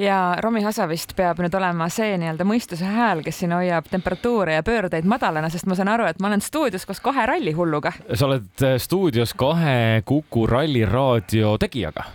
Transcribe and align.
ja 0.00 0.36
Romi 0.40 0.62
Hasa 0.64 0.86
vist 0.88 1.12
peab 1.16 1.40
nüüd 1.42 1.54
olema 1.56 1.88
see 1.92 2.14
nii-öelda 2.20 2.46
mõistuse 2.48 2.88
hääl, 2.88 3.24
kes 3.26 3.42
siin 3.42 3.52
hoiab 3.54 3.90
temperatuure 3.90 4.56
ja 4.56 4.64
pöördeid 4.66 5.08
madalana, 5.08 5.50
sest 5.52 5.68
ma 5.70 5.76
saan 5.78 5.92
aru, 5.92 6.08
et 6.08 6.20
ma 6.20 6.30
olen 6.30 6.44
stuudios 6.44 6.86
koos 6.88 7.02
kahe 7.04 7.26
rallihulluga. 7.34 7.92
sa 8.14 8.26
oled 8.26 8.64
äh, 8.64 8.78
stuudios 8.80 9.34
kahe 9.34 10.02
Kuku 10.04 10.46
ralliraadio 10.46 11.56
tegijaga 11.60 12.08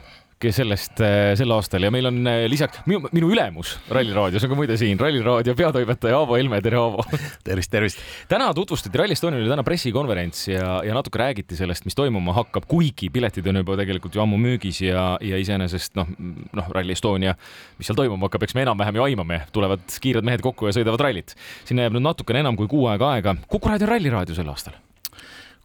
sellest 0.43 0.99
äh, 1.03 1.33
sel 1.39 1.51
aastal 1.55 1.85
ja 1.85 1.91
meil 1.93 2.09
on 2.09 2.17
äh, 2.27 2.43
lisaks 2.51 2.81
minu, 2.89 3.07
minu 3.15 3.29
ülemus 3.31 3.75
Ralliraadios 3.91 4.43
on 4.43 4.51
ka 4.51 4.57
muide 4.59 4.75
siin, 4.79 5.00
Ralliraadio 5.00 5.55
peatoimetaja 5.55 6.18
Aavo 6.19 6.36
Helme, 6.36 6.59
tere 6.65 6.79
Aavo. 6.79 7.05
tervist, 7.47 7.71
tervist. 7.71 8.01
täna 8.31 8.50
tutvustati 8.57 9.00
Rally 9.00 9.15
Estonial 9.15 9.41
oli 9.41 9.51
täna 9.51 9.63
pressikonverents 9.68 10.47
ja, 10.51 10.79
ja 10.86 10.95
natuke 10.97 11.21
räägiti 11.21 11.57
sellest, 11.57 11.87
mis 11.87 11.95
toimuma 11.95 12.36
hakkab, 12.36 12.68
kuigi 12.69 13.09
piletid 13.13 13.47
on 13.51 13.61
juba 13.61 13.77
tegelikult 13.79 14.15
ju 14.18 14.23
ammu 14.25 14.39
müügis 14.41 14.82
ja, 14.86 15.05
ja 15.23 15.39
iseenesest 15.41 15.95
noh, 16.00 16.09
noh, 16.55 16.71
Rally 16.75 16.97
Estonia, 16.97 17.38
mis 17.79 17.89
seal 17.89 17.99
toimuma 17.99 18.27
hakkab, 18.29 18.47
eks 18.47 18.57
me 18.57 18.65
enam-vähem 18.67 18.99
ju 18.99 19.07
aimame, 19.07 19.43
tulevad 19.55 19.86
kiired 20.04 20.27
mehed 20.27 20.43
kokku 20.46 20.68
ja 20.69 20.75
sõidavad 20.75 21.07
rallit. 21.07 21.38
sinna 21.63 21.88
jääb 21.88 21.96
nüüd 21.96 22.05
natukene 22.10 22.43
enam 22.43 22.60
kui 22.60 22.68
kuu 22.71 22.89
aega 22.91 23.15
aega. 23.15 23.38
Kuku 23.47 23.71
raadio 23.71 23.88
on 23.88 23.96
Ralliraadio 23.96 24.36
sel 24.36 24.52
aastal 24.52 24.75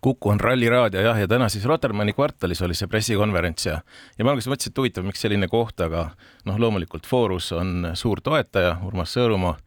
Kuku 0.00 0.30
on 0.32 0.40
ralliraadio 0.40 1.02
jah, 1.04 1.18
ja 1.20 1.28
täna 1.28 1.50
siis 1.52 1.64
Rotermanni 1.68 2.14
kvartalis 2.16 2.62
oli 2.64 2.77
see 2.78 2.88
pressikonverents 2.88 3.66
ja, 3.66 3.78
ja 4.16 4.24
ma 4.24 4.32
alguses 4.32 4.48
mõtlesin, 4.48 4.73
et 4.73 4.80
huvitav, 4.80 5.04
miks 5.04 5.20
selline 5.20 5.48
koht, 5.52 5.80
aga 5.84 6.09
noh, 6.48 6.60
loomulikult 6.60 7.09
Forus 7.09 7.50
on 7.52 7.90
suur 7.98 8.23
toetaja, 8.24 8.78
Urmas 8.88 9.12
Sõõrumaa 9.16 9.59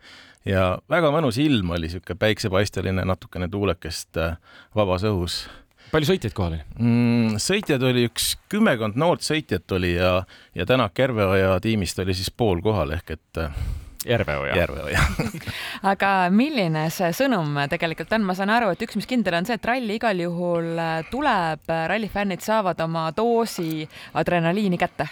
ja 0.49 0.71
väga 0.89 1.11
mõnus 1.13 1.37
ilm 1.41 1.75
oli, 1.75 1.87
niisugune 1.87 2.17
päiksepaisteline, 2.19 3.05
natukene 3.07 3.49
tuulekest 3.51 4.17
äh, 4.21 4.39
vabas 4.75 5.05
õhus 5.07 5.43
palju 5.93 6.09
sõitjaid 6.09 6.33
kohal 6.33 6.55
oli 6.55 6.63
mm,? 6.79 7.39
sõitjaid 7.43 7.85
oli 7.85 8.07
üks 8.09 8.33
kümmekond 8.51 8.97
noort 8.99 9.25
sõitjat 9.25 9.77
oli 9.77 9.93
ja, 9.95 10.15
ja 10.57 10.65
täna 10.69 10.89
Kerveoja 10.93 11.59
tiimist 11.63 11.99
oli 12.01 12.15
siis 12.17 12.33
pool 12.33 12.63
kohal 12.65 12.95
ehk 12.97 13.15
et 13.17 13.41
äh, 13.41 13.53
Järveoja. 14.05 14.55
Järveoja. 14.57 15.01
Aga 15.93 16.11
milline 16.33 16.87
see 16.93 17.11
sõnum 17.15 17.55
tegelikult 17.71 18.11
on, 18.17 18.25
ma 18.27 18.35
saan 18.37 18.51
aru, 18.53 18.73
et 18.73 18.85
üks, 18.85 18.97
mis 18.99 19.09
kindel 19.09 19.37
on 19.39 19.47
see, 19.47 19.57
et 19.59 19.67
ralli 19.67 19.97
igal 19.99 20.19
juhul 20.19 20.79
tuleb, 21.11 21.63
rallifännid 21.91 22.43
saavad 22.43 22.81
oma 22.83 23.09
doosi 23.15 23.85
adrenaliini 24.19 24.79
kätte. 24.81 25.07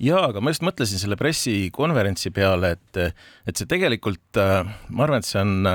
Ja, 0.00 0.22
aga 0.30 0.40
ma 0.40 0.52
just 0.54 0.64
mõtlesin 0.64 1.00
selle 1.02 1.16
pressikonverentsi 1.20 2.32
peale, 2.32 2.72
et, 2.78 3.00
et 3.44 3.58
see 3.60 3.68
tegelikult, 3.68 4.38
ma 4.40 5.04
arvan, 5.04 5.20
et 5.20 5.28
see 5.28 5.42
on 5.42 5.68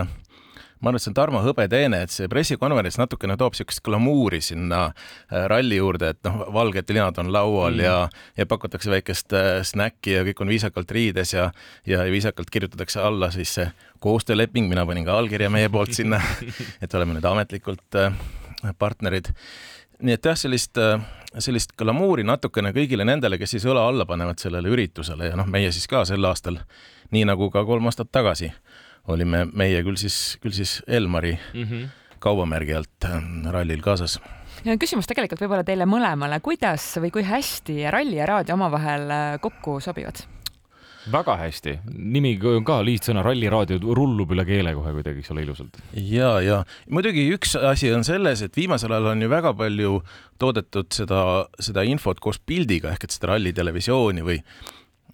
ma 0.81 0.89
arvan, 0.89 0.99
et 0.99 1.03
see 1.03 1.11
on 1.11 1.17
Tarmo 1.17 1.41
Hõbeteene, 1.43 2.01
et 2.05 2.13
see 2.13 2.27
pressikonverents 2.31 2.97
natukene 2.99 3.37
toob 3.39 3.55
niisugust 3.55 3.81
glamuuri 3.85 4.41
sinna 4.43 4.81
äh, 4.89 5.45
ralli 5.51 5.79
juurde, 5.79 6.11
et 6.13 6.21
noh, 6.27 6.45
valged 6.53 6.91
linad 6.91 7.19
on 7.21 7.31
laual 7.33 7.77
mm. 7.77 7.85
ja, 7.85 7.95
ja 8.37 8.47
pakutakse 8.49 8.91
väikest 8.91 9.35
äh, 9.37 9.51
snäkki 9.65 10.17
ja 10.17 10.23
kõik 10.27 10.43
on 10.43 10.51
viisakalt 10.51 10.91
riides 10.91 11.33
ja, 11.35 11.49
ja 11.87 12.03
viisakalt 12.11 12.51
kirjutatakse 12.51 13.01
alla 13.01 13.31
siis 13.33 13.55
see 13.59 13.69
koostööleping, 14.03 14.67
mina 14.69 14.85
panin 14.85 15.07
ka 15.07 15.17
allkirja 15.17 15.49
meie 15.49 15.71
poolt 15.73 15.95
sinna, 15.95 16.19
et 16.83 16.93
oleme 16.93 17.17
nüüd 17.17 17.29
ametlikult 17.29 18.01
äh, 18.01 18.11
partnerid. 18.79 19.31
nii 20.03 20.17
et 20.17 20.25
jah, 20.25 20.35
sellist 20.37 20.77
sellist 21.41 21.73
glamuuri 21.75 22.23
natukene 22.23 22.71
kõigile 22.75 23.03
nendele, 23.07 23.37
kes 23.39 23.55
siis 23.55 23.65
õla 23.67 23.87
alla 23.89 24.05
panevad 24.07 24.39
sellele 24.39 24.71
üritusele 24.71 25.31
ja 25.31 25.39
noh, 25.39 25.47
meie 25.51 25.71
siis 25.75 25.87
ka 25.91 26.05
sel 26.07 26.23
aastal, 26.27 26.61
nii 27.11 27.25
nagu 27.27 27.49
ka 27.51 27.65
kolm 27.67 27.89
aastat 27.91 28.11
tagasi 28.11 28.51
olime 29.07 29.45
meie 29.53 29.83
küll 29.85 29.99
siis, 29.99 30.37
küll 30.43 30.55
siis 30.55 30.79
Elmari 30.87 31.35
mm 31.53 31.63
-hmm. 31.63 31.87
kaubamärgi 32.19 32.73
alt 32.73 33.05
äh, 33.05 33.23
rallil 33.51 33.81
kaasas. 33.81 34.19
küsimus 34.79 35.07
tegelikult 35.07 35.41
võib-olla 35.41 35.63
teile 35.63 35.85
mõlemale, 35.85 36.39
kuidas 36.39 36.97
või 36.97 37.11
kui 37.11 37.23
hästi 37.23 37.91
ralli 37.91 38.15
ja 38.15 38.25
raadio 38.25 38.53
omavahel 38.53 39.09
äh, 39.09 39.39
kokku 39.41 39.79
sobivad? 39.79 40.25
väga 41.11 41.35
hästi, 41.37 41.75
nimi 41.93 42.33
on 42.49 42.63
ka 42.65 42.79
lihtsõna, 42.85 43.23
ralliraadio 43.25 43.77
rullub 43.97 44.31
üle 44.33 44.45
keele 44.47 44.73
kohe 44.77 44.93
kuidagi, 44.97 45.21
eks 45.21 45.33
ole, 45.33 45.43
ilusalt. 45.45 45.77
ja, 45.93 46.39
ja 46.41 46.63
muidugi 46.89 47.27
üks 47.35 47.55
asi 47.55 47.91
on 47.93 48.03
selles, 48.07 48.41
et 48.41 48.57
viimasel 48.57 48.91
ajal 48.95 49.11
on 49.13 49.21
ju 49.21 49.29
väga 49.29 49.53
palju 49.57 49.99
toodetud 50.41 50.89
seda, 50.95 51.19
seda 51.59 51.85
infot 51.85 52.19
koos 52.19 52.39
pildiga 52.39 52.93
ehk 52.93 53.05
et 53.05 53.15
seda 53.15 53.33
rallitelevisiooni 53.35 54.25
või 54.25 54.39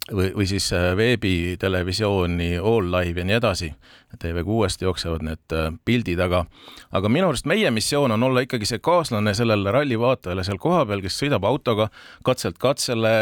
või, 0.09 0.31
või 0.35 0.47
siis 0.49 0.71
äh, 0.73 0.91
veebitelevisiooni, 0.97 2.55
All 2.57 2.91
Live 2.91 3.21
ja 3.21 3.27
nii 3.27 3.37
edasi. 3.37 3.71
TV6-st 4.21 4.83
jooksevad 4.83 5.23
need 5.23 5.55
äh, 5.55 5.69
pildid, 5.85 6.19
aga, 6.23 6.43
aga 6.91 7.11
minu 7.11 7.29
arust 7.29 7.47
meie 7.49 7.71
missioon 7.71 8.11
on 8.11 8.23
olla 8.27 8.43
ikkagi 8.45 8.67
see 8.67 8.81
kaaslane 8.83 9.33
sellele 9.37 9.71
ralli 9.71 9.99
vaatajale 9.99 10.43
seal 10.47 10.59
kohapeal, 10.61 11.03
kes 11.05 11.19
sõidab 11.21 11.45
autoga 11.47 11.87
katselt 12.27 12.59
katsele, 12.61 13.13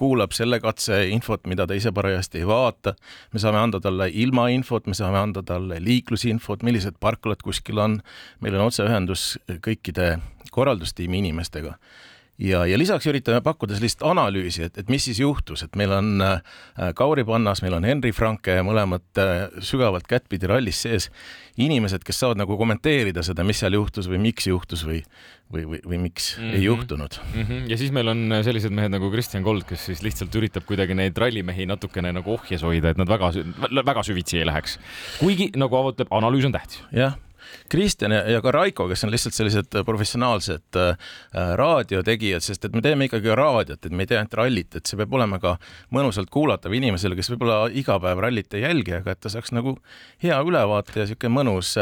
kuulab 0.00 0.32
selle 0.32 0.60
katse 0.64 1.04
infot, 1.12 1.44
mida 1.46 1.68
ta 1.68 1.76
ise 1.76 1.92
parajasti 1.94 2.42
ei 2.42 2.48
vaata. 2.48 2.94
me 3.32 3.40
saame 3.42 3.60
anda 3.60 3.80
talle 3.80 4.08
ilmainfot, 4.08 4.86
me 4.86 4.96
saame 4.96 5.18
anda 5.18 5.42
talle 5.42 5.80
liiklusinfot, 5.84 6.62
millised 6.62 6.96
parklad 7.00 7.44
kuskil 7.44 7.78
on. 7.78 8.00
meil 8.40 8.54
on 8.54 8.66
otseühendus 8.72 9.38
kõikide 9.62 10.18
korraldustiimi 10.50 11.18
inimestega 11.18 11.76
ja, 12.38 12.62
ja 12.68 12.78
lisaks 12.78 13.06
üritame 13.10 13.40
pakkuda 13.44 13.76
sellist 13.78 14.02
analüüsi, 14.06 14.68
et, 14.68 14.78
et 14.80 14.92
mis 14.92 15.04
siis 15.08 15.20
juhtus, 15.22 15.64
et 15.66 15.78
meil 15.78 15.92
on 15.94 16.22
äh, 16.24 16.38
Kauri 16.98 17.24
Pannas, 17.28 17.62
meil 17.64 17.76
on 17.78 17.86
Henri 17.88 18.12
Franke, 18.14 18.60
mõlemad 18.66 19.22
äh, 19.22 19.48
sügavalt 19.64 20.08
kättpidi 20.10 20.50
rallis 20.50 20.84
sees, 20.86 21.08
inimesed, 21.58 22.04
kes 22.06 22.22
saavad 22.22 22.40
nagu 22.40 22.58
kommenteerida 22.60 23.24
seda, 23.26 23.46
mis 23.46 23.60
seal 23.62 23.74
juhtus 23.78 24.10
või 24.10 24.22
miks 24.28 24.48
juhtus 24.50 24.86
või 24.88 25.02
või, 25.48 25.62
või, 25.64 25.78
või 25.80 25.98
miks 26.02 26.34
mm 26.36 26.42
-hmm. 26.44 26.56
ei 26.58 26.64
juhtunud 26.66 27.14
mm. 27.22 27.44
-hmm. 27.44 27.68
ja 27.70 27.76
siis 27.80 27.92
meil 27.96 28.12
on 28.12 28.34
sellised 28.44 28.74
mehed 28.74 28.92
nagu 28.92 29.08
Kristjan 29.10 29.42
Kold, 29.46 29.64
kes 29.68 29.86
siis 29.88 30.02
lihtsalt 30.04 30.34
üritab 30.36 30.66
kuidagi 30.68 30.94
neid 30.94 31.16
rallimehi 31.16 31.64
natukene 31.66 32.12
nagu 32.12 32.34
ohjes 32.34 32.62
hoida, 32.62 32.92
et 32.92 33.00
nad 33.00 33.08
väga, 33.08 33.32
väga 33.80 34.02
süvitsi 34.04 34.42
ei 34.42 34.46
läheks. 34.46 34.76
kuigi 35.22 35.48
nagu 35.56 35.76
Aavo 35.76 35.94
ütleb, 35.96 36.12
analüüs 36.12 36.44
on 36.44 36.52
tähtis. 36.52 36.82
jah 36.92 37.16
Kristjan 37.68 38.12
ja, 38.12 38.40
ka 38.42 38.52
Raiko, 38.52 38.86
kes 38.88 39.04
on 39.04 39.12
lihtsalt 39.12 39.36
sellised 39.36 39.76
äh, 39.76 39.84
professionaalsed 39.84 40.76
äh, 40.76 40.88
äh, 41.36 41.50
raadiotegijad, 41.60 42.44
sest 42.44 42.64
et 42.64 42.76
me 42.76 42.82
teeme 42.84 43.08
ikkagi 43.08 43.34
raadiot, 43.36 43.84
et 43.84 43.92
me 43.92 44.04
ei 44.04 44.10
tee 44.10 44.18
ainult 44.18 44.36
rallit, 44.40 44.78
et 44.78 44.88
see 44.88 44.98
peab 45.00 45.12
olema 45.18 45.40
ka 45.42 45.56
mõnusalt 45.94 46.30
kuulatav 46.32 46.72
inimesele, 46.76 47.16
kes 47.18 47.28
võib-olla 47.34 47.58
iga 47.68 47.98
päev 48.02 48.22
rallit 48.24 48.56
ei 48.56 48.64
jälgi, 48.64 48.96
aga 49.00 49.12
et 49.12 49.20
ta 49.24 49.32
saaks 49.32 49.52
nagu 49.56 49.76
hea 50.24 50.38
ülevaate 50.44 50.96
ja 50.96 51.04
niisugune 51.04 51.34
mõnus, 51.34 51.74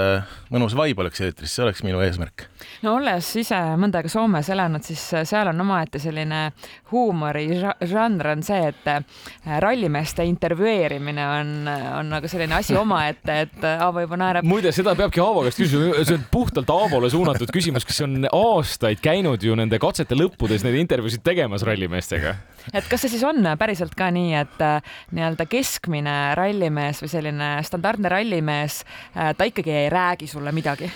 mõnus 0.53 0.75
vibe 0.79 1.07
oleks 1.07 1.23
eetris, 1.23 1.55
see 1.55 1.65
oleks 1.67 1.85
minu 1.87 2.03
eesmärk. 2.05 2.49
no 2.83 2.97
olles 2.99 3.31
ise 3.39 3.61
mõnda 3.79 4.03
aega 4.03 4.11
Soomes 4.11 4.51
elanud, 4.53 4.85
siis 4.87 5.03
seal 5.29 5.53
on 5.53 5.63
omaette 5.63 6.03
selline 6.03 6.43
huumorižanr 6.91 8.33
on 8.33 8.43
see, 8.47 8.73
et 8.73 8.91
rallimeeste 9.63 10.27
intervjueerimine 10.27 11.29
on, 11.29 11.55
on 12.01 12.13
nagu 12.17 12.31
selline 12.31 12.59
asi 12.59 12.77
omaette, 12.77 13.41
et 13.47 13.67
Aavo 13.77 14.03
juba 14.05 14.19
naerab. 14.21 14.47
muide, 14.47 14.73
seda 14.75 14.95
peabki 14.99 15.23
Aavo 15.23 15.45
käest 15.47 15.56
küsima, 15.61 16.05
see 16.05 16.17
on 16.17 16.27
puhtalt 16.33 16.71
Aavole 16.73 17.11
suunatud 17.13 17.51
küsimus, 17.55 17.87
kes 17.89 18.03
on 18.07 18.29
aastaid 18.29 19.03
käinud 19.05 19.43
ju 19.43 19.57
nende 19.59 19.81
katsete 19.83 20.19
lõppudes 20.19 20.65
neid 20.67 20.79
intervjuusid 20.83 21.25
tegemas 21.27 21.65
rallimeestega. 21.67 22.37
et 22.73 22.89
kas 22.91 23.05
see 23.05 23.17
siis 23.17 23.25
on 23.27 23.43
päriselt 23.59 23.97
ka 23.99 24.11
nii, 24.15 24.33
et 24.43 24.65
äh, 24.65 24.95
nii-öelda 25.17 25.49
keskmine 25.51 26.17
rallimees 26.39 27.03
või 27.05 27.13
selline 27.13 27.51
standardne 27.67 28.13
rallimees, 28.13 28.83
äh, 29.17 29.35
ta 29.37 29.49
ikkagi 29.49 29.75
ei 29.85 29.93
räägi 29.93 30.31
sulle 30.31 30.55
midagi? 30.57 30.91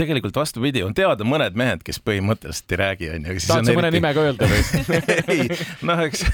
tegelikult 0.00 0.36
vastupidi, 0.36 0.82
on 0.86 0.94
teada 0.96 1.26
mõned 1.28 1.56
mehed, 1.58 1.82
kes 1.84 2.00
põhimõtteliselt 2.04 2.72
ei 2.72 2.78
räägi, 2.80 3.10
onju. 3.16 3.34
tahad 3.44 3.68
sa 3.68 3.74
mõne 3.76 3.90
eriti... 3.90 4.00
nime 4.00 4.12
ka 4.16 4.24
öelda 4.28 4.48
või 4.48 4.62
ei, 5.34 5.58
noh, 5.88 6.04
eks 6.06 6.24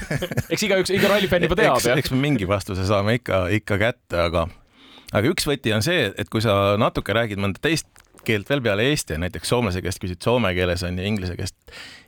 eks 0.55 0.67
igaüks, 0.69 0.93
iga 0.95 1.11
rallifänn 1.11 1.47
juba 1.47 1.59
teab, 1.59 1.81
jah? 1.83 1.99
eks 1.99 2.13
me 2.13 2.21
mingi 2.21 2.47
vastuse 2.47 2.87
saame 2.87 3.17
ikka, 3.19 3.47
ikka 3.59 3.79
kätte, 3.81 4.21
aga 4.29 4.47
aga 5.13 5.31
üks 5.31 5.47
võti 5.47 5.73
on 5.75 5.85
see, 5.85 6.11
et 6.17 6.29
kui 6.33 6.43
sa 6.43 6.75
natuke 6.79 7.15
räägid 7.15 7.41
mõnda 7.41 7.61
teist 7.63 7.87
keelt 8.27 8.49
veel 8.49 8.63
peale 8.63 8.87
eesti, 8.91 9.17
näiteks 9.21 9.51
soomlase 9.53 9.81
käest 9.83 10.01
küsid 10.03 10.23
soome 10.23 10.51
keeles 10.57 10.83
on 10.87 10.97
ju, 10.99 11.05
inglise 11.07 11.37
käest 11.39 11.55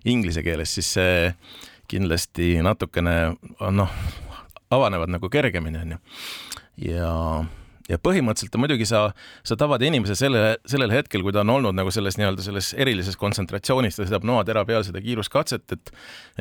inglise 0.10 0.44
keeles, 0.44 0.74
siis 0.76 0.90
see 0.98 1.30
kindlasti 1.90 2.58
natukene 2.66 3.16
noh, 3.76 3.96
avanevad 4.70 5.12
nagu 5.16 5.30
kergemini 5.32 5.82
onju. 5.82 5.98
ja, 6.90 7.14
ja 7.90 8.00
põhimõtteliselt 8.04 8.60
muidugi 8.62 8.88
sa, 8.90 9.08
sa 9.48 9.58
tavad 9.60 9.84
inimese 9.86 10.18
selle, 10.20 10.60
sellel 10.70 10.94
hetkel, 10.94 11.24
kui 11.26 11.34
ta 11.36 11.42
on 11.46 11.56
olnud 11.58 11.78
nagu 11.78 11.92
selles 11.94 12.20
nii-öelda 12.20 12.46
selles 12.46 12.74
erilises 12.78 13.18
kontsentratsioonis, 13.20 13.98
ta 13.98 14.06
sõidab 14.06 14.28
noatera 14.28 14.66
peal 14.70 14.86
seda 14.88 15.02
kiiruskatset, 15.04 15.66
et 15.76 15.94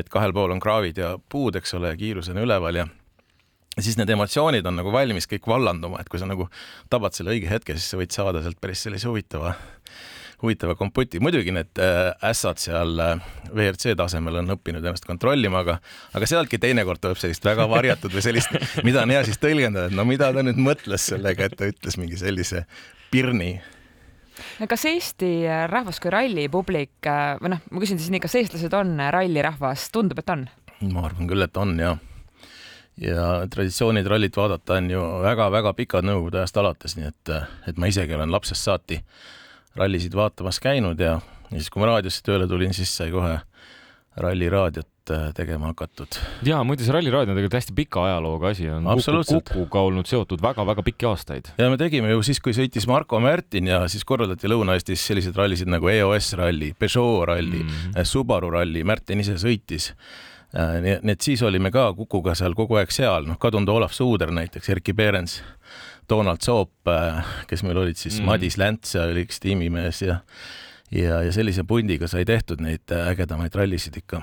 et 0.03 0.11
kahel 0.13 0.35
pool 0.37 0.53
on 0.55 0.63
kraavid 0.63 1.01
ja 1.01 1.15
puud, 1.31 1.57
eks 1.59 1.79
ole, 1.79 1.95
kiirus 2.01 2.31
on 2.35 2.43
üleval 2.45 2.83
ja 2.83 2.89
siis 3.85 3.99
need 3.99 4.11
emotsioonid 4.11 4.67
on 4.67 4.79
nagu 4.81 4.93
valmis 4.93 5.29
kõik 5.31 5.47
vallanduma, 5.49 6.01
et 6.03 6.11
kui 6.11 6.21
sa 6.21 6.29
nagu 6.29 6.49
tabad 6.91 7.17
selle 7.17 7.35
õige 7.35 7.51
hetke, 7.51 7.77
siis 7.77 7.91
sa 7.93 8.01
võid 8.01 8.15
saada 8.15 8.43
sealt 8.45 8.61
päris 8.63 8.83
sellise 8.85 9.09
huvitava, 9.11 9.55
huvitava 10.43 10.75
komputi. 10.79 11.21
muidugi 11.23 11.55
need 11.55 11.83
äh, 11.83 12.11
ässad 12.31 12.61
seal 12.63 12.99
äh, 13.03 13.25
WRC 13.53 13.95
tasemel 13.99 14.41
on 14.43 14.57
õppinud 14.57 14.85
ennast 14.85 15.07
kontrollima, 15.09 15.63
aga, 15.65 15.79
aga 16.15 16.31
sealtki 16.31 16.61
teinekord 16.63 17.03
tuleb 17.03 17.21
sellist 17.21 17.47
väga 17.47 17.69
varjatud 17.71 18.15
või 18.15 18.25
sellist, 18.25 18.55
mida 18.87 19.05
on 19.07 19.15
hea 19.15 19.25
siis 19.29 19.41
tõlgendada, 19.43 19.93
et 19.93 19.99
no 19.99 20.07
mida 20.09 20.33
ta 20.35 20.47
nüüd 20.47 20.61
mõtles 20.63 21.11
sellega, 21.13 21.49
et 21.49 21.59
ta 21.59 21.71
ütles 21.71 21.99
mingi 22.01 22.21
sellise 22.21 22.67
pirni 23.13 23.59
kas 24.71 24.85
Eesti 24.87 25.33
rahvas 25.71 25.99
kui 26.03 26.13
rallipublik 26.15 27.07
äh, 27.11 27.33
või 27.43 27.55
noh, 27.57 27.65
ma 27.71 27.83
küsin 27.83 27.99
siis 27.99 28.11
nii, 28.15 28.23
kas 28.23 28.39
eestlased 28.39 28.75
on 28.79 28.99
rallirahvas, 29.15 29.91
tundub, 29.95 30.23
et 30.23 30.35
on? 30.35 30.47
ma 30.93 31.09
arvan 31.09 31.27
küll, 31.31 31.43
et 31.43 31.59
on 31.59 31.75
jah 31.79 31.99
ja 33.01 33.25
traditsioonid 33.51 34.07
rallit 34.07 34.37
vaadata 34.37 34.79
on 34.79 34.91
ju 34.91 35.03
väga-väga 35.23 35.75
pikad 35.79 36.07
nõukogude 36.09 36.43
ajast 36.43 36.57
alates, 36.61 36.97
nii 36.99 37.11
et, 37.11 37.35
et 37.71 37.79
ma 37.79 37.91
isegi 37.91 38.17
olen 38.17 38.33
lapsest 38.33 38.67
saati 38.67 39.01
rallisid 39.79 40.15
vaatamas 40.19 40.61
käinud 40.63 41.01
ja, 41.01 41.19
ja 41.51 41.57
siis, 41.57 41.71
kui 41.71 41.83
ma 41.83 41.93
raadiosse 41.93 42.25
tööle 42.27 42.49
tulin, 42.51 42.75
siis 42.75 42.95
sai 42.97 43.13
kohe 43.15 43.37
ralliraadiot 44.19 45.13
äh, 45.15 45.29
tegema 45.35 45.71
hakatud. 45.71 46.19
ja 46.47 46.59
muide, 46.67 46.83
see 46.83 46.95
Ralliraadio 46.95 47.31
on 47.31 47.39
tegelikult 47.39 47.59
hästi 47.59 47.75
pika 47.77 48.03
ajalooga 48.09 48.51
asi, 48.51 48.67
on 48.73 48.89
Kuku, 48.89 49.41
Kukuga 49.53 49.83
olnud 49.87 50.11
seotud 50.11 50.43
väga-väga 50.43 50.83
pikki 50.89 51.07
aastaid. 51.11 51.53
ja 51.59 51.69
me 51.71 51.79
tegime 51.81 52.11
ju 52.11 52.25
siis, 52.27 52.41
kui 52.43 52.57
sõitis 52.57 52.89
Marko 52.91 53.21
Märtin 53.23 53.71
ja 53.71 53.85
siis 53.93 54.05
korraldati 54.09 54.51
Lõuna-Eestis 54.51 55.05
selliseid 55.11 55.39
rallisid 55.39 55.71
nagu 55.71 55.91
EOS 55.93 56.33
ralli, 56.41 56.73
Peugeot 56.79 57.29
ralli 57.31 57.63
mm, 57.63 57.69
-hmm. 57.69 58.11
Subaru 58.11 58.51
ralli, 58.59 58.83
Märtin 58.85 59.23
ise 59.23 59.39
sõitis 59.39 59.93
Äh, 60.57 60.79
nii 60.81 61.13
et 61.13 61.25
siis 61.25 61.43
olime 61.45 61.69
ka 61.75 61.91
Kukuga 61.97 62.33
seal 62.39 62.55
kogu 62.57 62.79
aeg 62.81 62.93
seal, 62.95 63.27
noh, 63.29 63.37
kadunud 63.41 63.69
Olav 63.69 63.93
Suuder 63.93 64.33
näiteks, 64.33 64.71
Erkki 64.73 64.95
Behrens, 64.97 65.43
Donald 66.09 66.41
Soop, 66.45 66.73
äh, 66.89 67.21
kes 67.51 67.67
meil 67.67 67.83
olid 67.83 68.01
siis 68.01 68.17
mm., 68.17 68.31
Madis 68.31 68.57
Länts 68.57 68.97
oli 68.97 69.27
üks 69.29 69.43
tiimimees 69.45 70.01
ja 70.07 70.23
ja, 70.89 71.21
ja 71.21 71.33
sellise 71.37 71.67
pundiga 71.69 72.09
sai 72.09 72.25
tehtud 72.25 72.63
neid 72.65 72.89
ägedamaid 72.97 73.53
rallisid 73.61 74.01
ikka 74.01 74.23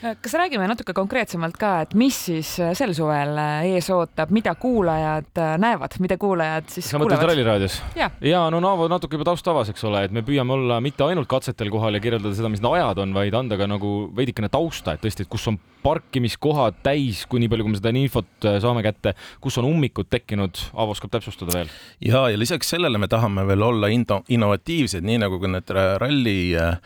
kas 0.00 0.34
räägime 0.38 0.66
natuke 0.70 0.94
konkreetsemalt 0.96 1.56
ka, 1.60 1.72
et 1.84 1.94
mis 1.98 2.16
siis 2.28 2.52
äh, 2.62 2.72
sel 2.78 2.92
suvel 2.96 3.36
äh, 3.40 3.70
ees 3.74 3.90
ootab, 3.92 4.32
mida 4.34 4.54
kuulajad 4.58 5.40
äh, 5.40 5.54
näevad, 5.60 5.96
mida 6.02 6.16
kuulajad 6.20 6.70
siis 6.72 6.90
sa 6.90 7.00
mõtled 7.00 7.24
Ralliraadios? 7.30 7.80
ja 7.96 8.44
no 8.52 8.62
Naavo 8.62 8.88
natuke 8.90 9.18
juba 9.18 9.28
taust 9.30 9.48
avas, 9.50 9.72
eks 9.72 9.84
ole, 9.88 10.04
et 10.08 10.14
me 10.14 10.24
püüame 10.26 10.56
olla 10.56 10.80
mitte 10.84 11.04
ainult 11.06 11.28
katsetel 11.30 11.72
kohal 11.72 11.98
ja 11.98 12.02
kirjeldada 12.04 12.36
seda, 12.36 12.52
mis 12.52 12.62
need 12.62 12.78
ajad 12.80 13.02
on, 13.04 13.16
vaid 13.16 13.36
anda 13.36 13.58
ka 13.60 13.68
nagu 13.70 13.94
veidikene 14.16 14.50
tausta, 14.52 14.94
et 14.94 15.04
tõesti, 15.04 15.26
et 15.26 15.32
kus 15.32 15.48
on 15.50 15.58
parkimiskohad 15.84 16.82
täis, 16.84 17.22
kui 17.28 17.40
nii 17.40 17.48
palju, 17.48 17.64
kui 17.64 17.72
me 17.72 17.80
seda 17.80 17.92
infot 17.96 18.48
saame 18.60 18.84
kätte, 18.84 19.14
kus 19.40 19.56
on 19.60 19.68
ummikud 19.68 20.10
tekkinud, 20.12 20.60
Aavo 20.74 20.96
oskab 20.96 21.12
täpsustada 21.12 21.56
veel. 21.56 21.72
ja, 22.04 22.26
ja 22.32 22.40
lisaks 22.40 22.72
sellele 22.72 23.00
me 23.00 23.08
tahame 23.08 23.46
veel 23.48 23.64
olla 23.64 23.88
innovatiivsed, 23.92 25.04
nii 25.04 25.22
nagu 25.24 25.40
ka 25.40 25.54
need 25.56 25.76
ralli 26.00 26.40
Äh, 26.60 26.76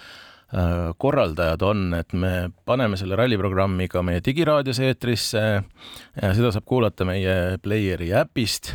korraldajad 0.99 1.63
on, 1.67 1.87
et 1.99 2.13
me 2.13 2.51
paneme 2.65 2.99
selle 3.01 3.17
ralliprogrammi 3.19 3.89
ka 3.91 4.05
meie 4.07 4.23
digiraadios 4.25 4.79
eetrisse 4.85 5.43
ja 5.43 6.33
seda 6.37 6.53
saab 6.55 6.67
kuulata 6.69 7.07
meie 7.09 7.59
Playeri 7.63 8.13
äpist. 8.15 8.75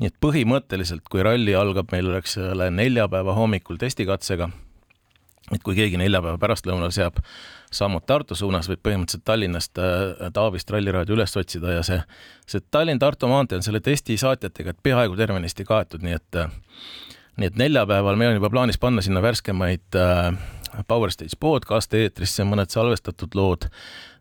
nii 0.00 0.08
et 0.08 0.16
põhimõtteliselt, 0.22 1.04
kui 1.12 1.20
ralli 1.20 1.52
algab 1.54 1.90
meil, 1.92 2.06
eks 2.16 2.38
ole, 2.40 2.70
neljapäeva 2.72 3.34
hommikul 3.36 3.76
testikatsega, 3.76 4.46
et 5.52 5.62
kui 5.66 5.74
keegi 5.76 5.98
neljapäeva 6.00 6.38
pärastlõunal 6.40 6.94
seab 6.94 7.18
sammud 7.74 8.06
Tartu 8.06 8.38
suunas, 8.38 8.70
võib 8.70 8.80
põhimõtteliselt 8.86 9.26
Tallinnast 9.28 9.82
äh, 9.82 10.30
Taavist 10.32 10.70
ralliraadio 10.72 11.18
üles 11.18 11.36
otsida 11.36 11.74
ja 11.74 11.82
see, 11.86 12.00
see 12.48 12.64
Tallinn-Tartu 12.70 13.28
maantee 13.28 13.60
on 13.60 13.66
selle 13.66 13.82
testi 13.84 14.16
saatjatega 14.16 14.78
peaaegu 14.82 15.18
tervenisti 15.18 15.66
kaetud, 15.68 16.06
nii 16.06 16.16
et 16.16 16.40
nii 17.40 17.48
et 17.50 17.60
neljapäeval 17.60 18.18
meil 18.20 18.32
on 18.32 18.40
juba 18.40 18.50
plaanis 18.52 18.78
panna 18.80 19.02
sinna 19.04 19.22
värskemaid 19.24 19.98
äh, 19.98 20.32
Power 20.88 21.12
Stage 21.14 21.38
podcast 21.40 21.94
eetrisse, 21.94 22.44
mõned 22.46 22.70
salvestatud 22.72 23.34
lood. 23.38 23.68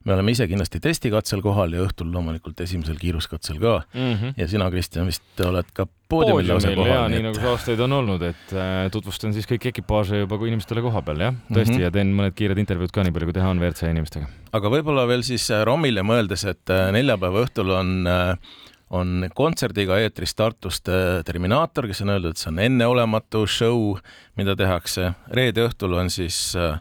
me 0.07 0.13
oleme 0.15 0.31
ise 0.31 0.47
kindlasti 0.47 0.79
testikatsel 0.79 1.41
kohal 1.43 1.73
ja 1.75 1.83
õhtul 1.83 2.07
loomulikult 2.13 2.61
esimesel 2.63 2.95
kiiruskatsel 2.97 3.57
ka 3.59 3.81
mm. 3.93 4.13
-hmm. 4.13 4.33
ja 4.37 4.47
sina, 4.47 4.69
Kristjan, 4.71 5.05
vist 5.05 5.41
oled 5.43 5.67
ka 5.73 5.85
poodiumil 6.09 6.47
lausa 6.47 6.71
kohal. 6.75 6.91
jaa, 6.93 7.09
nii 7.11 7.25
nagu 7.27 7.49
aastaid 7.51 7.79
on 7.79 7.93
olnud, 7.93 8.21
et 8.21 8.53
äh, 8.53 8.87
tutvustan 8.91 9.33
siis 9.33 9.45
kõiki 9.49 9.73
ekipaaže 9.73 10.23
juba 10.23 10.37
kui 10.37 10.47
inimestele 10.47 10.81
koha 10.81 11.01
peal, 11.01 11.19
jah, 11.19 11.35
tõesti 11.51 11.73
mm, 11.73 11.77
-hmm. 11.77 11.83
ja 11.83 11.91
teen 11.91 12.15
mõned 12.15 12.37
kiired 12.39 12.63
intervjuud 12.63 12.95
ka, 12.95 13.03
nii 13.03 13.11
palju 13.11 13.29
kui 13.29 13.37
teha 13.37 13.49
on 13.49 13.59
WRC 13.59 13.91
inimestega. 13.91 14.31
aga 14.51 14.73
võib-olla 14.77 15.07
veel 15.07 15.23
siis 15.23 15.51
äh, 15.51 15.65
Romile 15.67 16.01
mõeldes, 16.01 16.47
et 16.47 16.73
äh, 16.73 16.91
neljapäeva 16.95 17.43
õhtul 17.45 17.75
on 17.75 18.07
äh, 18.07 18.57
on 18.89 19.27
kontserdiga 19.35 19.99
eetris 20.01 20.33
Tartust 20.37 20.89
äh, 20.89 21.19
Terminaator, 21.25 21.87
kes 21.89 22.01
on 22.05 22.13
öeldud, 22.15 22.33
et 22.33 22.41
see 22.41 22.49
on 22.51 22.61
enneolematu 22.63 23.45
show, 23.49 23.93
mida 24.39 24.55
tehakse. 24.57 25.13
reede 25.35 25.67
õhtul 25.67 25.93
on 25.99 26.09
siis 26.13 26.39
äh, 26.57 26.79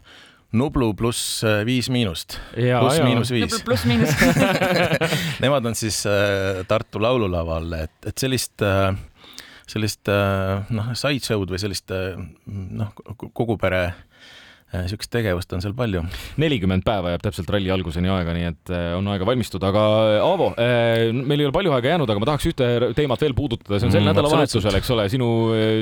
Nublu 0.57 0.93
pluss 0.97 1.43
äh, 1.45 1.61
Viis 1.67 1.91
Miinust. 1.93 2.39
pluss 2.55 3.03
miinus 3.05 3.33
viis. 3.33 3.59
pluss 3.65 3.85
miinus 3.85 4.15
Nemad 5.43 5.69
on 5.69 5.77
siis 5.77 6.01
Tartu 6.67 7.01
laululaval, 7.01 7.73
et, 7.83 7.95
et 8.09 8.17
sellist 8.17 8.65
sellist 9.69 10.09
noh, 10.09 10.87
sideshow'd 10.97 11.51
või 11.53 11.59
sellist 11.61 11.93
noh, 12.49 12.95
kogu 13.37 13.59
pere 13.61 13.83
niisugust 14.73 15.09
äh, 15.09 15.17
tegevust 15.17 15.53
on 15.55 15.63
seal 15.63 15.73
palju. 15.77 16.03
nelikümmend 16.41 16.85
päeva 16.85 17.13
jääb 17.13 17.23
täpselt 17.25 17.49
ralli 17.53 17.71
alguseni 17.73 18.11
aega, 18.13 18.35
nii 18.35 18.47
et 18.51 18.71
äh, 18.73 18.91
on 18.97 19.07
aega 19.09 19.27
valmistuda, 19.27 19.71
aga 19.71 19.85
äh, 19.99 20.27
Aavo, 20.29 20.51
meil 20.57 21.41
ei 21.41 21.47
ole 21.47 21.55
palju 21.55 21.73
aega 21.73 21.95
jäänud, 21.95 22.09
aga 22.09 22.21
ma 22.21 22.29
tahaks 22.29 22.49
ühte 22.51 22.69
teemat 22.97 23.23
veel 23.25 23.35
puudutada, 23.37 23.79
see 23.79 23.89
on 23.89 23.95
sel 23.95 24.03
mm, 24.03 24.11
nädalavahetusel, 24.11 24.79
eks 24.79 24.93
ole, 24.93 25.07
sinu 25.11 25.29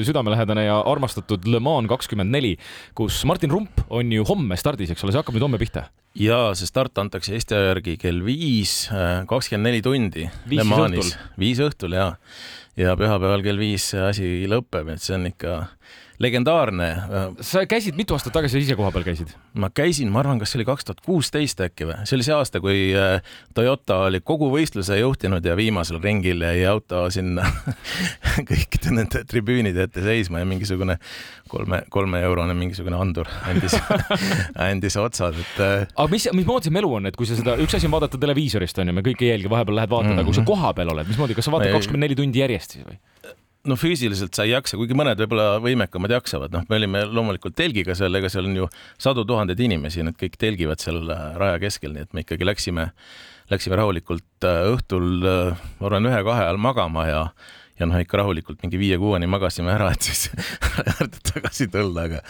südamelähedane 0.07 0.67
ja 0.69 0.79
armastatud 0.87 1.47
Le 1.51 1.61
Mans 1.63 1.89
kakskümmend 1.91 2.31
neli, 2.33 2.55
kus 2.97 3.19
Martin 3.27 3.51
Rump 3.53 3.83
on 3.89 4.11
ju 4.13 4.25
homme 4.27 4.57
stardis, 4.59 4.93
eks 4.93 5.03
ole, 5.03 5.15
see 5.15 5.21
hakkab 5.21 5.37
nüüd 5.37 5.47
homme 5.49 5.61
pihta 5.61 5.87
jaa, 6.17 6.53
see 6.57 6.69
start 6.69 6.97
antakse 7.01 7.35
Eesti 7.35 7.57
aja 7.57 7.73
järgi 7.73 7.97
kell 8.01 8.23
viis, 8.25 8.87
kakskümmend 9.29 9.69
neli 9.69 9.83
tundi. 9.85 10.27
viis 10.49 10.63
õhtul. 10.63 11.13
viis 11.39 11.61
õhtul 11.63 11.97
jaa. 11.97 12.11
ja 12.79 12.95
pühapäeval 12.97 13.43
kell 13.45 13.59
viis 13.59 13.91
see 13.91 14.03
asi 14.05 14.31
lõpeb, 14.49 14.95
et 14.95 15.03
see 15.03 15.17
on 15.17 15.27
ikka 15.29 15.59
legendaarne. 16.19 16.87
sa 17.41 17.65
käisid 17.69 17.97
mitu 17.97 18.15
aastat 18.15 18.33
tagasi 18.33 18.59
ise 18.63 18.75
kohapeal 18.77 19.05
käisid? 19.05 19.33
ma 19.53 19.69
käisin, 19.73 20.09
ma 20.13 20.21
arvan, 20.23 20.39
kas 20.41 20.53
see 20.53 20.59
oli 20.59 20.67
kaks 20.67 20.87
tuhat 20.87 21.01
kuusteist 21.05 21.61
äkki 21.61 21.87
või, 21.89 21.97
see 22.09 22.17
oli 22.17 22.25
see 22.25 22.35
aasta, 22.35 22.61
kui 22.63 22.79
äh, 22.97 23.21
Toyota 23.57 23.99
oli 24.07 24.21
kogu 24.25 24.49
võistluse 24.53 24.97
juhtinud 24.99 25.45
ja 25.45 25.55
viimasel 25.57 25.99
ringil 26.03 26.41
jäi 26.41 26.65
auto 26.69 27.05
sinna 27.13 27.45
kõikide 28.49 28.95
nende 28.97 29.23
tribüünide 29.29 29.85
ette 29.87 30.05
seisma 30.05 30.41
ja 30.41 30.49
mingisugune 30.49 30.97
kolme, 31.51 31.83
kolmeeurone 31.93 32.57
mingisugune 32.57 32.97
andur 32.97 33.29
andis 33.49 33.77
andis 34.69 34.97
otsad, 35.01 35.37
et. 35.37 35.61
Äh, 35.61 35.85
aga 35.93 36.09
mis, 36.13 36.29
mismoodi 36.33 36.71
see 36.71 36.77
melu 36.79 36.93
on, 36.99 37.11
et 37.11 37.17
kui 37.19 37.29
sa 37.29 37.37
seda, 37.37 37.57
üks 37.61 37.77
asi 37.77 37.89
on 37.89 37.93
vaadata 37.93 38.21
televiisorist 38.21 38.81
onju, 38.81 38.97
me 38.97 39.05
kõik 39.05 39.21
ei 39.25 39.35
jälgi, 39.35 39.51
vahepeal 39.53 39.83
lähed 39.83 39.93
vaatad 39.93 40.11
mm, 40.11 40.15
-hmm. 40.15 40.25
aga 40.25 40.31
kui 40.31 40.39
sa 40.39 40.41
mhm. 40.41 40.51
kohapeal 40.53 40.95
oled, 40.95 41.13
mismoodi, 41.13 41.37
kas 41.37 41.49
sa 41.49 41.53
vaatad 41.53 41.77
kakskümmend 41.77 42.07
neli 42.07 42.17
tundi 42.17 42.41
järjest 42.41 42.77
siis 42.77 42.87
või? 42.87 42.97
No 43.69 43.77
füüsiliselt 43.79 44.37
sa 44.37 44.45
ei 44.47 44.53
jaksa, 44.53 44.77
kuigi 44.79 44.95
mõned 44.97 45.19
võib-olla 45.21 45.57
võimekamad 45.63 46.13
jaksavad, 46.17 46.53
noh, 46.55 46.65
me 46.69 46.79
olime 46.79 47.03
loomulikult 47.09 47.57
telgiga 47.57 47.95
seal, 47.97 48.15
ega 48.19 48.31
seal 48.31 48.49
on 48.49 48.57
ju 48.61 48.69
sadu 49.01 49.25
tuhandeid 49.27 49.61
inimesi, 49.67 50.05
nad 50.07 50.17
kõik 50.19 50.39
telgivad 50.41 50.83
seal 50.83 51.03
äh, 51.13 51.29
raja 51.39 51.61
keskel, 51.67 51.93
nii 51.95 52.07
et 52.07 52.17
me 52.17 52.25
ikkagi 52.25 52.47
läksime, 52.47 52.89
läksime 53.51 53.79
rahulikult 53.79 54.47
äh, 54.47 54.65
õhtul, 54.73 55.07
äh, 55.21 55.69
ma 55.79 55.89
arvan, 55.91 56.11
ühe-kahe 56.11 56.47
ajal 56.47 56.61
magama 56.61 57.07
ja 57.09 57.23
ja 57.77 57.85
noh, 57.85 57.99
ikka 58.01 58.17
rahulikult 58.17 58.63
mingi 58.63 58.79
viie-kuueni 58.81 59.27
magasime 59.29 59.69
ära, 59.69 59.91
et 59.95 60.07
siis 60.07 60.31
tagasi 61.29 61.67
tulla, 61.69 62.07
aga 62.07 62.23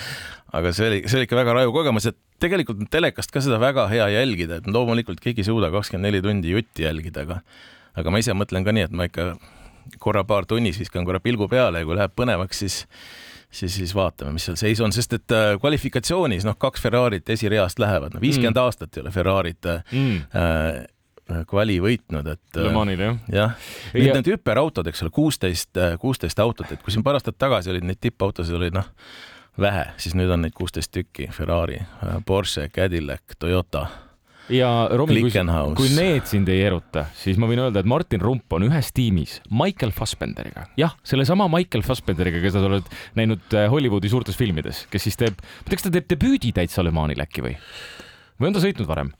aga 0.57 0.73
see 0.75 0.89
oli, 0.89 0.99
see 1.07 1.21
oli 1.21 1.27
ikka 1.27 1.39
väga 1.39 1.55
raju 1.59 1.71
kogemus, 1.75 2.09
et 2.09 2.17
tegelikult 2.43 2.83
telekast 2.91 3.31
ka 3.31 3.43
seda 3.43 3.59
väga 3.61 3.87
hea 3.91 4.09
jälgida, 4.11 4.59
et 4.59 4.67
loomulikult 4.67 5.21
keegi 5.23 5.45
ei 5.45 5.47
suuda 5.47 5.71
kakskümmend 5.73 6.09
neli 6.09 6.23
tundi 6.25 6.51
jutti 6.51 6.83
jälgida, 6.83 7.23
aga 7.23 7.41
aga 7.97 8.13
ma 8.13 8.21
ise 8.21 8.35
mõtlen 8.37 8.67
ka 8.67 8.75
nii, 8.75 8.89
et 8.89 8.93
ma 8.93 9.07
ikka 9.07 9.31
korra-paar 9.99 10.45
tunnis 10.49 10.79
viskan 10.79 11.05
korra 11.07 11.19
pilgu 11.23 11.47
peale 11.51 11.83
ja 11.83 11.87
kui 11.87 11.97
läheb 11.97 12.13
põnevaks, 12.17 12.65
siis 12.65 12.83
siis, 13.49 13.75
siis 13.75 13.95
vaatame, 13.95 14.33
mis 14.35 14.45
seal 14.47 14.57
seis 14.59 14.81
on, 14.83 14.93
sest 14.95 15.13
et 15.17 15.33
äh, 15.35 15.53
kvalifikatsioonis 15.61 16.45
noh, 16.47 16.57
kaks 16.59 16.83
Ferrarit 16.83 17.29
esireast 17.29 17.79
lähevad, 17.79 18.15
no 18.15 18.21
viiskümmend 18.21 18.57
mm. 18.57 18.63
aastat 18.63 18.97
ei 18.97 19.03
ole 19.05 19.13
Ferrarit 19.15 19.69
äh, 19.69 19.83
mm. 19.91 20.17
äh, 20.35 21.43
kvali 21.47 21.77
võitnud, 21.83 22.27
et 22.31 22.59
Le 22.59 22.71
Manil 22.75 23.03
jah? 23.03 23.17
jah, 23.31 23.55
nüüd 23.93 24.09
ja... 24.09 24.17
need 24.19 24.31
hüperautod, 24.31 24.87
eks 24.87 25.03
ole, 25.03 25.11
kuusteist, 25.15 25.79
kuusteist 25.99 26.39
autot, 26.43 26.71
et 26.71 26.83
kui 26.83 26.95
siin 26.95 27.03
paar 27.07 27.19
aastat 27.19 27.39
tagasi 27.39 27.73
olid 27.73 27.87
neid 27.87 27.99
tippautosid 28.03 28.55
olid 28.55 28.77
noh, 28.77 28.87
vähe, 29.59 29.89
siis 29.99 30.15
nüüd 30.15 30.31
on 30.31 30.45
neid 30.45 30.55
kuusteist 30.55 30.93
tükki, 30.95 31.27
Ferrari, 31.35 31.81
Porsche, 32.27 32.69
Cadillac, 32.71 33.35
Toyota 33.39 33.87
ja 34.53 34.69
Romi, 34.91 35.19
kui, 35.25 35.33
kui 35.77 35.91
need 35.95 36.27
sind 36.29 36.49
ei 36.51 36.63
eruta, 36.67 37.07
siis 37.17 37.39
ma 37.39 37.49
võin 37.49 37.61
öelda, 37.65 37.83
et 37.83 37.89
Martin 37.89 38.23
Rump 38.23 38.57
on 38.57 38.67
ühes 38.67 38.91
tiimis 38.95 39.37
Michael 39.49 39.93
Fassbenderiga. 39.95 40.67
jah, 40.79 40.95
sellesama 41.07 41.49
Michael 41.51 41.85
Fassbenderiga, 41.87 42.41
keda 42.43 42.57
sa 42.57 42.71
oled 42.71 42.89
näinud 43.19 43.57
äh, 43.57 43.69
Hollywoodi 43.71 44.11
suurtes 44.11 44.39
filmides, 44.39 44.85
kes 44.91 45.07
siis 45.09 45.19
teeb, 45.19 45.39
ma 45.39 45.63
ei 45.65 45.69
tea, 45.69 45.79
kas 45.79 45.87
ta 45.87 45.95
teeb 45.97 46.11
debüüdi 46.15 46.53
täitsa 46.55 46.85
Le 46.85 46.93
Manil 46.95 47.23
äkki 47.23 47.45
või? 47.45 47.55
või 48.37 48.51
on 48.51 48.57
ta 48.57 48.61
sõitnud 48.63 48.89
varem? 48.89 49.11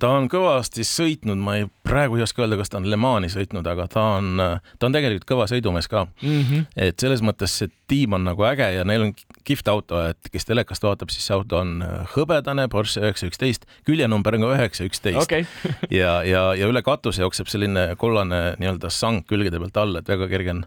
ta 0.00 0.12
on 0.16 0.28
kõvasti 0.32 0.86
sõitnud, 0.88 1.40
ma 1.40 1.58
ei, 1.60 1.70
praegu 1.86 2.18
ei 2.18 2.24
oska 2.26 2.44
öelda, 2.44 2.58
kas 2.60 2.72
ta 2.72 2.80
on 2.80 2.88
Le 2.90 2.98
Mani 3.00 3.30
sõitnud, 3.32 3.66
aga 3.70 3.88
ta 3.92 4.06
on, 4.18 4.40
ta 4.40 4.88
on 4.88 4.96
tegelikult 4.96 5.28
kõva 5.28 5.48
sõidumees 5.50 5.90
ka 5.92 6.06
mm. 6.06 6.42
-hmm. 6.42 6.68
et 6.88 7.00
selles 7.00 7.22
mõttes 7.24 7.58
see 7.60 7.72
tiim 7.90 8.16
on 8.16 8.24
nagu 8.26 8.48
äge 8.48 8.70
ja 8.78 8.84
neil 8.88 9.08
on 9.08 9.14
kihvt 9.46 9.70
auto, 9.70 10.00
et 10.10 10.30
kes 10.32 10.48
telekast 10.48 10.84
vaatab, 10.84 11.12
siis 11.14 11.26
see 11.28 11.36
auto 11.36 11.60
on 11.60 11.78
hõbedane 12.14 12.66
Porsche 12.72 13.04
üheksa 13.04 13.30
üksteist, 13.30 13.66
küljenumber 13.86 14.36
on 14.38 14.46
ka 14.46 14.52
üheksa 14.58 14.86
üksteist. 14.88 15.32
Ja, 16.00 16.20
ja, 16.26 16.50
ja 16.58 16.68
üle 16.68 16.82
katuse 16.84 17.22
jookseb 17.22 17.50
selline 17.50 17.88
kollane 18.00 18.56
nii-öelda 18.60 18.90
sang 18.92 19.22
külgede 19.28 19.60
pealt 19.62 19.80
alla, 19.80 20.02
et 20.02 20.10
väga 20.10 20.28
kerge 20.30 20.54
on 20.56 20.62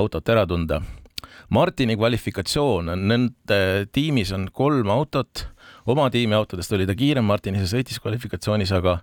autot 0.00 0.28
ära 0.32 0.46
tunda. 0.48 0.80
Martini 1.54 1.96
kvalifikatsioon 1.98 2.88
on, 2.94 3.04
nende 3.10 3.58
tiimis 3.92 4.32
on 4.34 4.48
kolm 4.52 4.90
autot. 4.94 5.46
Oma 5.90 6.08
tiimi 6.12 6.36
autodest 6.36 6.72
oli 6.72 6.86
ta 6.88 6.96
kiirem, 6.96 7.26
Martin 7.28 7.58
ise 7.58 7.68
sõitis 7.74 8.00
kvalifikatsioonis, 8.00 8.72
aga 8.72 8.98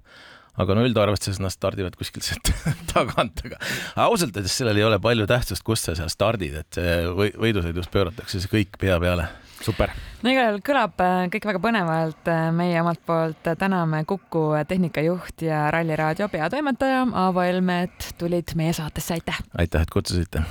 aga 0.59 0.75
no 0.75 0.85
üldarvestuses 0.87 1.39
nad 1.43 1.53
stardivad 1.53 1.95
kuskilt 1.99 2.27
sealt 2.27 2.51
tagant, 2.93 3.43
aga 3.47 3.59
ausalt 4.07 4.35
öeldes 4.35 4.55
sellel 4.57 4.81
ei 4.81 4.87
ole 4.87 4.99
palju 5.03 5.27
tähtsust, 5.29 5.63
kust 5.67 5.87
sa 5.87 5.95
seal 5.97 6.11
stardid, 6.11 6.57
et 6.63 6.81
või, 7.17 7.31
võidusõidus 7.47 7.91
pööratakse 7.91 8.41
see 8.41 8.51
kõik 8.51 8.79
pea 8.81 8.99
peale. 9.01 9.29
super. 9.61 9.93
no 10.23 10.33
igal 10.33 10.49
juhul 10.49 10.65
kõlab 10.65 11.05
äh, 11.05 11.21
kõik 11.35 11.47
väga 11.51 11.61
põnevalt. 11.63 12.23
Äh, 12.33 12.49
meie 12.55 12.81
omalt 12.81 13.03
poolt 13.05 13.53
täname 13.59 14.03
Kuku 14.09 14.49
tehnikajuht 14.67 15.45
ja 15.47 15.69
Ralli 15.71 15.95
Raadio 15.95 16.29
peatoimetaja 16.29 17.05
Aavo 17.25 17.45
Helme, 17.45 17.83
et 17.87 18.11
tulid 18.17 18.55
meie 18.55 18.73
saatesse, 18.73 19.19
aitäh! 19.19 19.41
aitäh, 19.57 19.87
et 19.87 19.93
kutsusite! 19.93 20.45